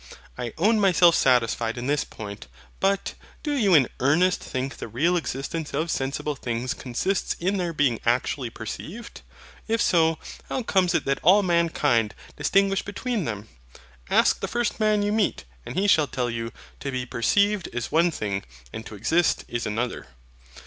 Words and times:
I 0.35 0.51
own 0.57 0.79
myself 0.79 1.13
satisfied 1.15 1.77
in 1.77 1.85
this 1.85 2.03
point. 2.03 2.47
But, 2.79 3.13
do 3.43 3.53
you 3.55 3.75
in 3.75 3.87
earnest 3.99 4.41
think 4.43 4.77
the 4.77 4.87
real 4.87 5.15
existence 5.15 5.75
of 5.75 5.91
sensible 5.91 6.33
things 6.35 6.73
consists 6.73 7.35
in 7.35 7.57
their 7.57 7.71
being 7.71 7.99
actually 8.03 8.49
perceived? 8.49 9.21
If 9.67 9.79
so; 9.79 10.17
how 10.49 10.63
comes 10.63 10.95
it 10.95 11.05
that 11.05 11.19
all 11.21 11.43
mankind 11.43 12.15
distinguish 12.35 12.81
between 12.81 13.25
them? 13.25 13.47
Ask 14.09 14.39
the 14.39 14.47
first 14.47 14.79
man 14.79 15.03
you 15.03 15.11
meet, 15.11 15.43
and 15.67 15.75
he 15.75 15.85
shall 15.87 16.07
tell 16.07 16.31
you, 16.31 16.51
TO 16.79 16.91
BE 16.91 17.05
PERCEIVED 17.05 17.69
is 17.71 17.91
one 17.91 18.09
thing, 18.09 18.43
and 18.73 18.83
TO 18.83 18.95
EXIST 18.95 19.45
is 19.47 19.67
another. 19.67 20.07